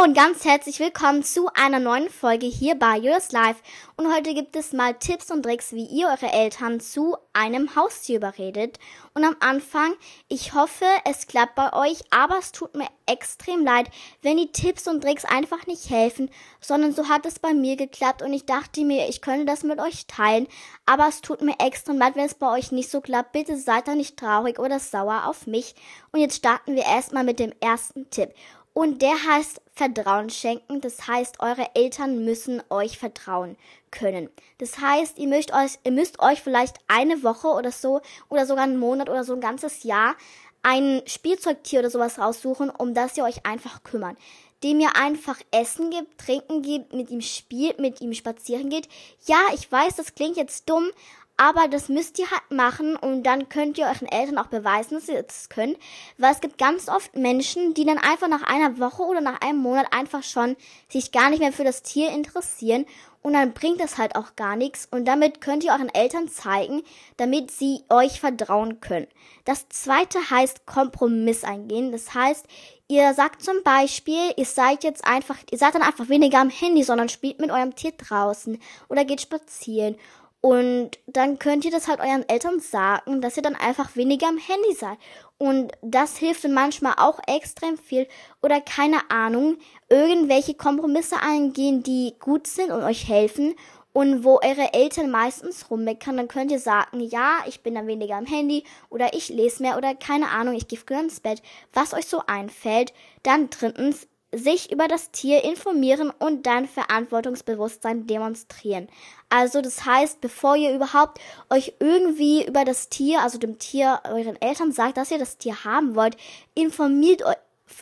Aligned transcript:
Hallo 0.00 0.08
und 0.08 0.16
ganz 0.16 0.44
herzlich 0.46 0.80
willkommen 0.80 1.22
zu 1.22 1.48
einer 1.52 1.78
neuen 1.78 2.08
Folge 2.08 2.46
hier 2.46 2.74
bei 2.74 2.96
Yours 2.96 3.32
Life. 3.32 3.60
Und 3.96 4.10
heute 4.10 4.32
gibt 4.32 4.56
es 4.56 4.72
mal 4.72 4.94
Tipps 4.94 5.30
und 5.30 5.42
Tricks, 5.42 5.72
wie 5.72 5.84
ihr 5.84 6.06
eure 6.06 6.32
Eltern 6.32 6.80
zu 6.80 7.16
einem 7.34 7.76
Haustier 7.76 8.16
überredet. 8.16 8.78
Und 9.12 9.24
am 9.24 9.36
Anfang, 9.40 9.92
ich 10.28 10.54
hoffe, 10.54 10.86
es 11.04 11.26
klappt 11.26 11.54
bei 11.54 11.72
euch, 11.74 11.98
aber 12.10 12.38
es 12.38 12.52
tut 12.52 12.74
mir 12.74 12.86
extrem 13.04 13.62
leid, 13.64 13.90
wenn 14.22 14.38
die 14.38 14.52
Tipps 14.52 14.86
und 14.88 15.02
Tricks 15.02 15.24
einfach 15.24 15.66
nicht 15.66 15.90
helfen, 15.90 16.30
sondern 16.60 16.94
so 16.94 17.08
hat 17.08 17.26
es 17.26 17.38
bei 17.38 17.52
mir 17.52 17.76
geklappt 17.76 18.22
und 18.22 18.32
ich 18.32 18.46
dachte 18.46 18.84
mir, 18.84 19.08
ich 19.08 19.20
könnte 19.20 19.44
das 19.44 19.64
mit 19.64 19.80
euch 19.80 20.06
teilen, 20.06 20.46
aber 20.86 21.08
es 21.08 21.20
tut 21.20 21.42
mir 21.42 21.56
extrem 21.58 21.98
leid, 21.98 22.16
wenn 22.16 22.24
es 22.24 22.34
bei 22.34 22.50
euch 22.50 22.72
nicht 22.72 22.90
so 22.90 23.00
klappt. 23.00 23.32
Bitte 23.32 23.58
seid 23.58 23.88
da 23.88 23.94
nicht 23.94 24.16
traurig 24.16 24.58
oder 24.58 24.78
sauer 24.78 25.26
auf 25.26 25.46
mich. 25.46 25.74
Und 26.12 26.20
jetzt 26.20 26.36
starten 26.36 26.74
wir 26.74 26.84
erstmal 26.84 27.24
mit 27.24 27.38
dem 27.38 27.52
ersten 27.60 28.08
Tipp. 28.10 28.30
Und 28.72 29.02
der 29.02 29.14
heißt 29.24 29.60
Vertrauen 29.74 30.30
schenken. 30.30 30.80
Das 30.80 31.08
heißt, 31.08 31.40
eure 31.40 31.74
Eltern 31.74 32.24
müssen 32.24 32.62
euch 32.70 32.98
vertrauen 32.98 33.56
können. 33.90 34.30
Das 34.58 34.78
heißt, 34.78 35.18
ihr 35.18 35.26
müsst 35.26 35.52
euch, 35.52 35.78
ihr 35.84 35.92
müsst 35.92 36.20
euch 36.20 36.40
vielleicht 36.40 36.76
eine 36.86 37.22
Woche 37.22 37.48
oder 37.48 37.72
so 37.72 38.00
oder 38.28 38.46
sogar 38.46 38.64
einen 38.64 38.78
Monat 38.78 39.08
oder 39.08 39.24
so 39.24 39.34
ein 39.34 39.40
ganzes 39.40 39.82
Jahr 39.82 40.14
ein 40.62 41.02
Spielzeugtier 41.06 41.80
oder 41.80 41.90
sowas 41.90 42.18
raussuchen, 42.18 42.70
um 42.70 42.94
das 42.94 43.16
ihr 43.16 43.24
euch 43.24 43.46
einfach 43.46 43.82
kümmern. 43.82 44.16
Dem 44.62 44.78
ihr 44.78 44.94
einfach 44.94 45.38
Essen 45.52 45.88
gibt, 45.90 46.18
Trinken 46.18 46.60
gibt, 46.60 46.92
mit 46.92 47.10
ihm 47.10 47.22
spielt, 47.22 47.78
mit 47.78 48.02
ihm 48.02 48.12
spazieren 48.12 48.68
geht. 48.68 48.88
Ja, 49.26 49.38
ich 49.54 49.72
weiß, 49.72 49.96
das 49.96 50.14
klingt 50.14 50.36
jetzt 50.36 50.68
dumm, 50.68 50.90
aber 51.40 51.68
das 51.68 51.88
müsst 51.88 52.18
ihr 52.18 52.30
halt 52.30 52.50
machen 52.50 52.96
und 52.96 53.22
dann 53.22 53.48
könnt 53.48 53.78
ihr 53.78 53.86
euren 53.86 54.06
Eltern 54.06 54.36
auch 54.36 54.48
beweisen, 54.48 54.96
dass 54.96 55.08
ihr 55.08 55.22
das 55.22 55.48
könnt. 55.48 55.78
Weil 56.18 56.34
es 56.34 56.42
gibt 56.42 56.58
ganz 56.58 56.90
oft 56.90 57.16
Menschen, 57.16 57.72
die 57.72 57.86
dann 57.86 57.96
einfach 57.96 58.28
nach 58.28 58.42
einer 58.42 58.78
Woche 58.78 59.04
oder 59.04 59.22
nach 59.22 59.40
einem 59.40 59.58
Monat 59.58 59.86
einfach 59.90 60.22
schon 60.22 60.54
sich 60.90 61.12
gar 61.12 61.30
nicht 61.30 61.38
mehr 61.38 61.54
für 61.54 61.64
das 61.64 61.82
Tier 61.82 62.10
interessieren 62.10 62.84
und 63.22 63.32
dann 63.32 63.54
bringt 63.54 63.80
das 63.80 63.96
halt 63.96 64.16
auch 64.16 64.36
gar 64.36 64.54
nichts 64.54 64.86
und 64.90 65.06
damit 65.06 65.40
könnt 65.40 65.64
ihr 65.64 65.72
euren 65.72 65.88
Eltern 65.88 66.28
zeigen, 66.28 66.82
damit 67.16 67.50
sie 67.50 67.84
euch 67.88 68.20
vertrauen 68.20 68.80
können. 68.80 69.06
Das 69.46 69.66
zweite 69.70 70.18
heißt 70.30 70.66
Kompromiss 70.66 71.42
eingehen. 71.42 71.90
Das 71.90 72.12
heißt, 72.12 72.44
ihr 72.88 73.14
sagt 73.14 73.42
zum 73.42 73.62
Beispiel, 73.62 74.34
ihr 74.36 74.44
seid 74.44 74.84
jetzt 74.84 75.06
einfach, 75.06 75.38
ihr 75.50 75.58
seid 75.58 75.74
dann 75.74 75.82
einfach 75.82 76.10
weniger 76.10 76.38
am 76.38 76.50
Handy, 76.50 76.82
sondern 76.82 77.08
spielt 77.08 77.40
mit 77.40 77.50
eurem 77.50 77.74
Tier 77.74 77.92
draußen 77.92 78.58
oder 78.90 79.06
geht 79.06 79.22
spazieren 79.22 79.96
und 80.40 80.92
dann 81.06 81.38
könnt 81.38 81.66
ihr 81.66 81.70
das 81.70 81.86
halt 81.86 82.00
euren 82.00 82.26
Eltern 82.28 82.60
sagen, 82.60 83.20
dass 83.20 83.36
ihr 83.36 83.42
dann 83.42 83.56
einfach 83.56 83.94
weniger 83.94 84.28
am 84.28 84.38
Handy 84.38 84.74
seid. 84.74 84.96
Und 85.36 85.72
das 85.82 86.16
hilft 86.16 86.44
dann 86.44 86.54
manchmal 86.54 86.94
auch 86.96 87.20
extrem 87.26 87.76
viel. 87.76 88.06
Oder 88.42 88.60
keine 88.60 89.10
Ahnung, 89.10 89.58
irgendwelche 89.90 90.54
Kompromisse 90.54 91.16
eingehen, 91.20 91.82
die 91.82 92.14
gut 92.20 92.46
sind 92.46 92.70
und 92.70 92.82
euch 92.82 93.06
helfen. 93.06 93.54
Und 93.92 94.24
wo 94.24 94.38
eure 94.42 94.72
Eltern 94.72 95.10
meistens 95.10 95.70
rummeckern, 95.70 96.16
dann 96.16 96.28
könnt 96.28 96.52
ihr 96.52 96.60
sagen, 96.60 97.00
ja, 97.00 97.38
ich 97.46 97.62
bin 97.62 97.74
dann 97.74 97.88
weniger 97.88 98.16
am 98.16 98.24
Handy 98.24 98.64
oder 98.88 99.14
ich 99.14 99.28
lese 99.30 99.62
mehr 99.62 99.76
oder 99.76 99.96
keine 99.96 100.28
Ahnung, 100.28 100.54
ich 100.54 100.68
gehe 100.68 100.78
früher 100.78 101.00
ins 101.00 101.18
Bett, 101.18 101.42
was 101.72 101.92
euch 101.92 102.06
so 102.06 102.22
einfällt. 102.26 102.94
Dann 103.24 103.50
drittens, 103.50 104.06
sich 104.32 104.70
über 104.70 104.86
das 104.88 105.10
Tier 105.10 105.44
informieren 105.44 106.12
und 106.18 106.46
dann 106.46 106.68
Verantwortungsbewusstsein 106.68 108.06
demonstrieren. 108.06 108.88
Also 109.28 109.60
das 109.60 109.84
heißt, 109.84 110.20
bevor 110.20 110.56
ihr 110.56 110.74
überhaupt 110.74 111.20
euch 111.48 111.74
irgendwie 111.80 112.46
über 112.46 112.64
das 112.64 112.88
Tier, 112.88 113.22
also 113.22 113.38
dem 113.38 113.58
Tier 113.58 114.00
euren 114.04 114.40
Eltern 114.40 114.72
sagt, 114.72 114.96
dass 114.96 115.10
ihr 115.10 115.18
das 115.18 115.38
Tier 115.38 115.64
haben 115.64 115.94
wollt, 115.94 116.16
informiert 116.54 117.22
euch 117.22 117.36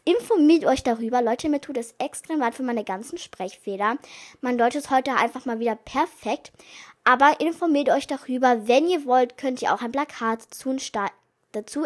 informiert 0.04 0.66
euch 0.66 0.82
darüber. 0.82 1.22
Leute, 1.22 1.48
mir 1.48 1.62
tut 1.62 1.78
es 1.78 1.94
extrem 1.98 2.40
leid 2.40 2.54
für 2.54 2.62
meine 2.62 2.84
ganzen 2.84 3.16
Sprechfehler. 3.16 3.96
Mein 4.42 4.58
Deutsch 4.58 4.76
ist 4.76 4.90
heute 4.90 5.14
einfach 5.14 5.46
mal 5.46 5.60
wieder 5.60 5.76
perfekt. 5.76 6.52
Aber 7.04 7.40
informiert 7.40 7.88
euch 7.88 8.06
darüber. 8.06 8.68
Wenn 8.68 8.86
ihr 8.86 9.06
wollt, 9.06 9.38
könnt 9.38 9.62
ihr 9.62 9.72
auch 9.72 9.80
ein 9.80 9.92
Plakat 9.92 10.42
zu 10.42 10.68
dazu 11.52 11.84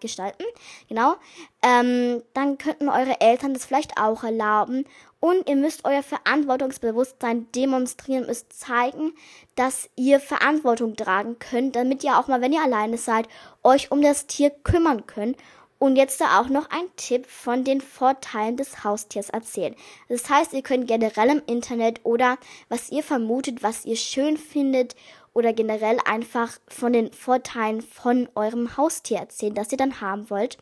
gestalten. 0.00 0.44
Genau. 0.88 1.14
Ähm, 1.62 2.22
dann 2.34 2.58
könnten 2.58 2.88
eure 2.88 3.20
Eltern 3.20 3.54
das 3.54 3.64
vielleicht 3.64 3.98
auch 3.98 4.24
erlauben. 4.24 4.84
Und 5.20 5.48
ihr 5.48 5.56
müsst 5.56 5.84
euer 5.84 6.02
Verantwortungsbewusstsein 6.02 7.52
demonstrieren, 7.52 8.26
müsst 8.26 8.58
zeigen, 8.58 9.12
dass 9.54 9.90
ihr 9.94 10.18
Verantwortung 10.18 10.96
tragen 10.96 11.38
könnt, 11.38 11.76
damit 11.76 12.02
ihr 12.02 12.18
auch 12.18 12.26
mal, 12.26 12.40
wenn 12.40 12.54
ihr 12.54 12.62
alleine 12.62 12.96
seid, 12.96 13.28
euch 13.62 13.90
um 13.90 14.00
das 14.00 14.26
Tier 14.26 14.50
kümmern 14.50 15.06
könnt. 15.06 15.36
Und 15.78 15.96
jetzt 15.96 16.20
da 16.20 16.38
auch 16.38 16.48
noch 16.48 16.68
ein 16.68 16.84
Tipp 16.96 17.24
von 17.24 17.64
den 17.64 17.80
Vorteilen 17.80 18.58
des 18.58 18.84
Haustiers 18.84 19.30
erzählen. 19.30 19.74
Das 20.10 20.28
heißt, 20.28 20.52
ihr 20.52 20.60
könnt 20.60 20.86
generell 20.86 21.30
im 21.30 21.42
Internet 21.46 22.00
oder 22.02 22.36
was 22.68 22.90
ihr 22.90 23.02
vermutet, 23.02 23.62
was 23.62 23.86
ihr 23.86 23.96
schön 23.96 24.36
findet 24.36 24.94
oder 25.40 25.52
generell 25.52 25.98
einfach 26.04 26.58
von 26.68 26.92
den 26.92 27.12
Vorteilen 27.12 27.82
von 27.82 28.28
eurem 28.34 28.76
Haustier 28.76 29.18
erzählen, 29.18 29.54
das 29.54 29.72
ihr 29.72 29.78
dann 29.78 30.00
haben 30.00 30.30
wollt. 30.30 30.58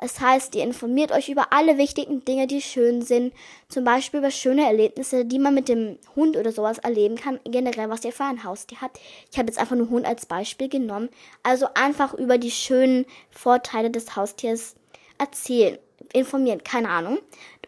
Das 0.00 0.20
heißt, 0.20 0.54
ihr 0.54 0.64
informiert 0.64 1.12
euch 1.12 1.28
über 1.28 1.52
alle 1.52 1.78
wichtigen 1.78 2.24
Dinge, 2.24 2.46
die 2.46 2.60
schön 2.60 3.00
sind, 3.00 3.32
zum 3.68 3.84
Beispiel 3.84 4.20
über 4.20 4.30
schöne 4.30 4.66
Erlebnisse, 4.66 5.24
die 5.24 5.38
man 5.38 5.54
mit 5.54 5.68
dem 5.68 5.98
Hund 6.14 6.36
oder 6.36 6.52
sowas 6.52 6.78
erleben 6.78 7.16
kann, 7.16 7.40
generell, 7.44 7.88
was 7.88 8.04
ihr 8.04 8.12
für 8.12 8.24
ein 8.24 8.44
Haustier 8.44 8.80
habt. 8.80 9.00
Ich 9.30 9.38
habe 9.38 9.48
jetzt 9.48 9.58
einfach 9.58 9.76
nur 9.76 9.88
Hund 9.88 10.04
als 10.04 10.26
Beispiel 10.26 10.68
genommen. 10.68 11.08
Also 11.42 11.68
einfach 11.74 12.12
über 12.12 12.36
die 12.36 12.50
schönen 12.50 13.06
Vorteile 13.30 13.90
des 13.90 14.16
Haustiers 14.16 14.74
erzählen, 15.18 15.78
informieren, 16.12 16.64
keine 16.64 16.88
Ahnung. 16.88 17.18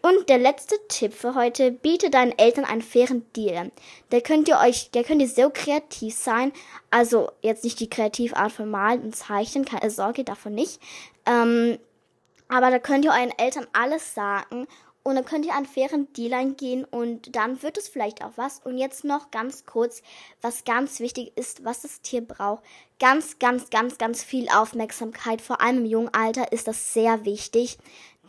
Und 0.01 0.29
der 0.29 0.37
letzte 0.37 0.75
Tipp 0.87 1.13
für 1.13 1.35
heute, 1.35 1.71
biete 1.71 2.09
deinen 2.09 2.37
Eltern 2.37 2.63
einen 2.63 2.81
fairen 2.81 3.25
Deal. 3.33 3.71
Da 4.09 4.21
könnt 4.21 4.47
ihr 4.47 4.57
euch, 4.59 4.91
da 4.91 5.03
könnt 5.03 5.21
ihr 5.21 5.27
so 5.27 5.49
kreativ 5.53 6.15
sein. 6.15 6.53
Also 6.89 7.31
jetzt 7.41 7.63
nicht 7.63 7.79
die 7.79 7.89
Kreativart 7.89 8.51
von 8.51 8.69
Malen 8.69 9.01
und 9.01 9.15
Zeichnen, 9.15 9.65
keine 9.65 9.89
Sorge, 9.89 10.23
davon 10.23 10.55
nicht. 10.55 10.79
Ähm, 11.25 11.77
aber 12.47 12.71
da 12.71 12.79
könnt 12.79 13.05
ihr 13.05 13.11
euren 13.11 13.37
Eltern 13.37 13.67
alles 13.73 14.13
sagen 14.15 14.67
und 15.03 15.15
dann 15.15 15.25
könnt 15.25 15.45
ihr 15.45 15.55
einen 15.55 15.65
fairen 15.65 16.11
Deal 16.13 16.33
eingehen 16.33 16.83
und 16.83 17.35
dann 17.35 17.61
wird 17.63 17.77
es 17.77 17.87
vielleicht 17.87 18.23
auch 18.23 18.33
was. 18.35 18.59
Und 18.63 18.77
jetzt 18.77 19.03
noch 19.03 19.31
ganz 19.31 19.65
kurz, 19.65 20.01
was 20.41 20.65
ganz 20.65 20.99
wichtig 20.99 21.31
ist, 21.35 21.63
was 21.63 21.81
das 21.81 22.01
Tier 22.01 22.21
braucht. 22.21 22.63
Ganz, 22.99 23.39
ganz, 23.39 23.69
ganz, 23.69 23.97
ganz 23.97 24.23
viel 24.23 24.49
Aufmerksamkeit. 24.49 25.41
Vor 25.41 25.61
allem 25.61 25.79
im 25.79 25.85
jungen 25.85 26.13
Alter 26.13 26.51
ist 26.51 26.67
das 26.67 26.93
sehr 26.93 27.25
wichtig. 27.25 27.77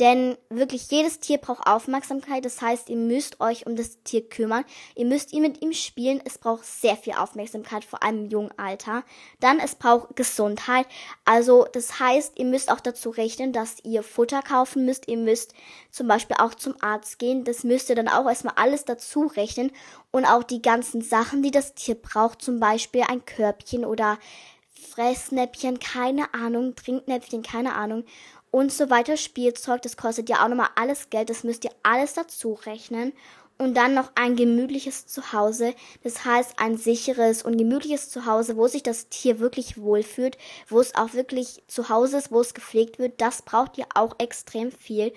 Denn 0.01 0.39
wirklich 0.49 0.91
jedes 0.91 1.21
Tier 1.21 1.37
braucht 1.37 1.67
Aufmerksamkeit. 1.67 2.47
Das 2.47 2.63
heißt, 2.63 2.89
ihr 2.89 2.97
müsst 2.97 3.39
euch 3.39 3.67
um 3.67 3.77
das 3.77 4.03
Tier 4.03 4.27
kümmern. 4.27 4.65
Ihr 4.97 5.05
müsst 5.05 5.35
ihn 5.35 5.43
mit 5.43 5.61
ihm 5.61 5.75
spielen. 5.75 6.23
Es 6.25 6.39
braucht 6.39 6.65
sehr 6.65 6.97
viel 6.97 7.13
Aufmerksamkeit, 7.13 7.85
vor 7.85 8.03
allem 8.03 8.25
im 8.25 8.31
jungen 8.31 8.59
Alter. 8.59 9.05
Dann, 9.41 9.59
es 9.59 9.75
braucht 9.75 10.17
Gesundheit. 10.17 10.87
Also, 11.27 11.67
das 11.71 12.01
heißt, 12.01 12.39
ihr 12.39 12.47
müsst 12.47 12.73
auch 12.73 12.81
dazu 12.81 13.11
rechnen, 13.11 13.53
dass 13.53 13.85
ihr 13.85 14.03
Futter 14.03 14.41
kaufen 14.41 14.87
müsst. 14.87 15.07
Ihr 15.07 15.19
müsst 15.19 15.53
zum 15.91 16.09
Beispiel 16.09 16.37
auch 16.41 16.55
zum 16.55 16.77
Arzt 16.81 17.19
gehen. 17.19 17.45
Das 17.45 17.63
müsst 17.63 17.91
ihr 17.91 17.97
dann 17.97 18.09
auch 18.09 18.27
erstmal 18.27 18.55
alles 18.57 18.87
dazu 18.87 19.27
rechnen. 19.27 19.71
Und 20.11 20.25
auch 20.25 20.45
die 20.45 20.63
ganzen 20.63 21.03
Sachen, 21.03 21.43
die 21.43 21.51
das 21.51 21.75
Tier 21.75 21.95
braucht. 21.95 22.41
Zum 22.41 22.59
Beispiel 22.59 23.03
ein 23.07 23.27
Körbchen 23.27 23.85
oder 23.85 24.19
Fressnäppchen, 24.73 25.79
keine 25.79 26.33
Ahnung, 26.33 26.75
Trinknäpfchen, 26.75 27.43
keine 27.43 27.75
Ahnung 27.75 28.05
und 28.51 28.73
so 28.73 28.91
weiter 28.91 29.17
Spielzeug. 29.17 29.83
Das 29.83 29.97
kostet 29.97 30.29
ja 30.29 30.45
auch 30.45 30.49
nochmal 30.49 30.71
alles 30.77 31.11
Geld. 31.11 31.31
Das 31.31 31.45
müsst 31.45 31.65
ihr 31.65 31.73
alles 31.83 32.15
dazu 32.15 32.55
rechnen. 32.55 33.13
Und 33.59 33.75
dann 33.75 33.93
noch 33.93 34.13
ein 34.15 34.37
gemütliches 34.37 35.07
Zuhause. 35.07 35.75
Das 36.03 36.25
heißt 36.25 36.55
ein 36.59 36.79
sicheres 36.79 37.43
und 37.43 37.59
gemütliches 37.59 38.09
Zuhause, 38.09 38.57
wo 38.57 38.69
sich 38.69 38.83
das 38.83 39.11
Tier 39.11 39.39
wirklich 39.39 39.79
wohlfühlt, 39.79 40.39
wo 40.69 40.81
es 40.81 40.95
auch 40.95 41.13
wirklich 41.13 41.63
zu 41.67 41.91
Hause 41.91 42.17
ist, 42.17 42.33
wo 42.33 42.41
es 42.41 42.55
gepflegt 42.55 42.99
wird. 42.99 43.21
Das 43.21 43.43
braucht 43.43 43.77
ihr 43.77 43.85
auch 43.95 44.15
extrem 44.19 44.73
viel. 44.73 45.13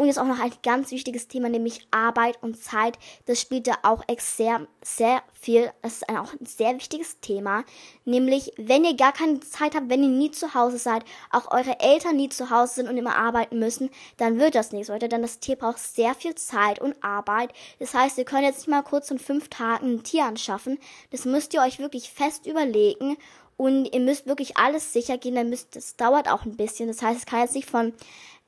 Und 0.00 0.06
jetzt 0.06 0.18
auch 0.18 0.24
noch 0.24 0.40
ein 0.40 0.50
ganz 0.62 0.92
wichtiges 0.92 1.28
Thema, 1.28 1.50
nämlich 1.50 1.86
Arbeit 1.90 2.42
und 2.42 2.56
Zeit. 2.56 2.98
Das 3.26 3.38
spielt 3.38 3.66
da 3.66 3.74
auch 3.82 4.02
sehr, 4.18 4.66
sehr 4.82 5.22
viel. 5.34 5.70
Das 5.82 5.96
ist 5.96 6.08
auch 6.08 6.32
ein 6.32 6.46
sehr 6.46 6.74
wichtiges 6.74 7.20
Thema. 7.20 7.64
Nämlich, 8.06 8.54
wenn 8.56 8.86
ihr 8.86 8.96
gar 8.96 9.12
keine 9.12 9.40
Zeit 9.40 9.74
habt, 9.74 9.90
wenn 9.90 10.02
ihr 10.02 10.08
nie 10.08 10.30
zu 10.30 10.54
Hause 10.54 10.78
seid, 10.78 11.04
auch 11.30 11.50
eure 11.50 11.80
Eltern 11.80 12.16
nie 12.16 12.30
zu 12.30 12.48
Hause 12.48 12.76
sind 12.76 12.88
und 12.88 12.96
immer 12.96 13.14
arbeiten 13.14 13.58
müssen, 13.58 13.90
dann 14.16 14.38
wird 14.38 14.54
das 14.54 14.72
nichts, 14.72 14.88
Leute. 14.88 15.10
Denn 15.10 15.20
das 15.20 15.38
Tier 15.38 15.56
braucht 15.56 15.78
sehr 15.78 16.14
viel 16.14 16.34
Zeit 16.34 16.78
und 16.78 16.96
Arbeit. 17.04 17.52
Das 17.78 17.92
heißt, 17.92 18.16
ihr 18.16 18.24
könnt 18.24 18.44
jetzt 18.44 18.60
nicht 18.60 18.68
mal 18.68 18.80
kurz 18.80 19.10
in 19.10 19.18
fünf 19.18 19.50
Tagen 19.50 19.96
ein 19.96 20.02
Tier 20.02 20.24
anschaffen. 20.24 20.78
Das 21.10 21.26
müsst 21.26 21.52
ihr 21.52 21.60
euch 21.60 21.78
wirklich 21.78 22.10
fest 22.10 22.46
überlegen. 22.46 23.18
Und 23.58 23.92
ihr 23.92 24.00
müsst 24.00 24.26
wirklich 24.26 24.56
alles 24.56 24.94
sicher 24.94 25.18
gehen, 25.18 25.34
dann 25.34 25.50
müsst, 25.50 25.76
das 25.76 25.94
dauert 25.96 26.30
auch 26.30 26.46
ein 26.46 26.56
bisschen. 26.56 26.88
Das 26.88 27.02
heißt, 27.02 27.18
es 27.18 27.26
kann 27.26 27.40
jetzt 27.40 27.54
nicht 27.54 27.68
von 27.68 27.92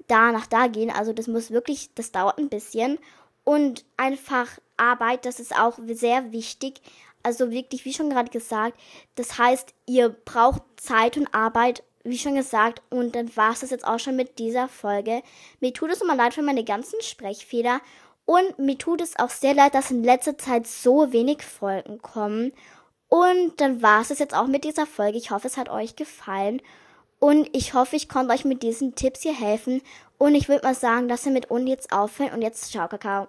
da 0.09 0.33
nach 0.33 0.47
da 0.47 0.67
gehen. 0.67 0.91
Also 0.91 1.13
das 1.13 1.27
muss 1.27 1.51
wirklich, 1.51 1.91
das 1.95 2.13
dauert 2.13 2.39
ein 2.39 2.49
bisschen. 2.49 2.99
Und 3.45 3.85
einfach 3.97 4.49
Arbeit, 4.77 5.27
das 5.27 5.41
ist 5.41 5.57
auch 5.57 5.79
sehr 5.87 6.33
wichtig. 6.33 6.81
Also 7.23 7.51
wirklich, 7.51 7.85
wie 7.85 7.93
schon 7.93 8.11
gerade 8.11 8.31
gesagt, 8.31 8.79
das 9.15 9.39
heißt, 9.39 9.75
ihr 9.87 10.09
braucht 10.09 10.63
Zeit 10.77 11.17
und 11.17 11.33
Arbeit, 11.35 11.83
wie 12.05 12.19
schon 12.19 12.35
gesagt. 12.35 12.83
Und 12.91 13.15
dann 13.15 13.35
war 13.37 13.53
es 13.53 13.61
das 13.61 13.71
jetzt 13.71 13.87
auch 13.87 13.99
schon 13.99 14.17
mit 14.17 14.39
dieser 14.39 14.69
Folge. 14.69 15.23
Mir 15.61 15.73
tut 15.73 15.91
es 15.91 16.03
immer 16.03 16.17
leid 16.17 16.35
für 16.35 16.43
meine 16.43 16.65
ganzen 16.65 17.01
Sprechfehler. 17.01 17.81
Und 18.25 18.59
mir 18.59 18.79
tut 18.79 19.01
es 19.01 19.19
auch 19.19 19.31
sehr 19.31 19.55
leid, 19.55 19.75
dass 19.75 19.91
in 19.91 20.05
letzter 20.05 20.39
Zeit 20.39 20.67
so 20.67 21.13
wenig 21.13 21.43
Folgen 21.43 22.01
kommen. 22.01 22.53
Und 23.09 23.61
dann 23.61 23.83
war 23.83 24.01
es 24.01 24.09
jetzt 24.19 24.35
auch 24.35 24.47
mit 24.47 24.65
dieser 24.65 24.87
Folge. 24.87 25.19
Ich 25.19 25.31
hoffe, 25.31 25.47
es 25.47 25.57
hat 25.57 25.69
euch 25.69 25.97
gefallen. 25.97 26.63
Und 27.23 27.49
ich 27.53 27.73
hoffe, 27.73 27.95
ich 27.95 28.09
konnte 28.09 28.35
euch 28.35 28.45
mit 28.45 28.65
diesen 28.65 28.97
Tipps 28.97 29.23
hier 29.23 29.33
helfen. 29.33 29.81
Und 30.19 30.35
ich 30.35 30.49
würde 30.49 30.67
mal 30.67 30.75
sagen, 30.75 31.07
dass 31.07 31.25
wir 31.25 31.31
mit 31.31 31.53
uns 31.53 31.71
jetzt 31.71 31.93
aufhören. 31.93 32.33
Und 32.33 32.43
jetzt 32.43 32.73
ciao, 32.73 32.89
Kakao. 32.89 33.29